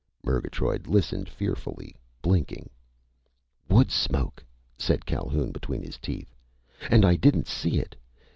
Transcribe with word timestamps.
Murgatroyd 0.23 0.87
listened 0.87 1.29
fearfully, 1.29 1.95
blinking. 2.23 2.71
"Wood 3.69 3.91
smoke!" 3.91 4.43
said 4.75 5.05
Calhoun 5.05 5.51
between 5.51 5.83
his 5.83 5.99
teeth. 5.99 6.33
"And 6.89 7.05
I 7.05 7.15
didn't 7.15 7.45
see 7.47 7.77
it! 7.77 7.95